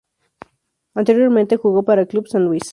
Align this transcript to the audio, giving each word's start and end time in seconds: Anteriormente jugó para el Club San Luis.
Anteriormente 0.95 1.57
jugó 1.57 1.83
para 1.83 2.01
el 2.01 2.07
Club 2.07 2.27
San 2.27 2.45
Luis. 2.45 2.63